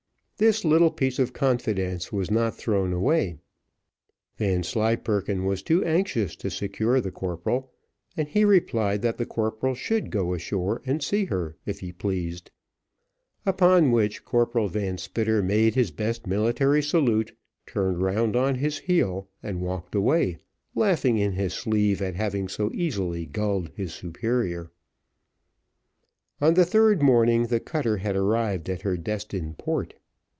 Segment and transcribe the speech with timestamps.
[0.37, 3.37] This little piece of confidence was not thrown away.
[4.39, 7.71] Vanslyperken was too anxious to secure the corporal,
[8.17, 12.49] and he replied, that the corporal should go ashore and see her, if he pleased;
[13.45, 17.33] upon which Corporal Van Spitter made his best military salute,
[17.67, 20.39] turned round on his heel, and walked away,
[20.73, 24.71] laughing in his sleeve at having so easily gulled his superior.
[26.41, 29.93] On the third morning the cutter had arrived at her destined port.